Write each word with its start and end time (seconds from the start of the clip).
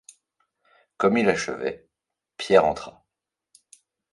Comme 0.97 1.17
il 1.19 1.29
achevait, 1.29 1.87
Pierre 2.35 2.65
entra. 2.65 3.05